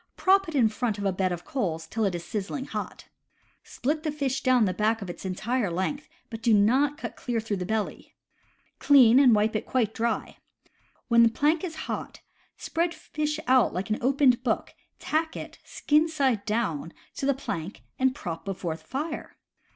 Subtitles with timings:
[0.17, 3.05] Prop it in front of a bed of coals till it is sizzling hot.
[3.63, 7.57] Split the fish down the back its entire length, but do not cut clear through
[7.57, 8.15] the belly.
[8.79, 10.37] Clean, and wipe it quite dry.
[11.07, 12.21] When plank is hot,
[12.57, 17.83] spread fish out like an opened book, tack it, skin side down, to the plank
[17.99, 19.37] and prop before fire.